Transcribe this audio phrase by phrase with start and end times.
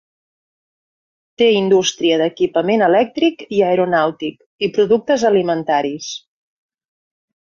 [1.41, 6.09] Té indústria d'equipament elèctric i aeronàutic i productes alimentaris.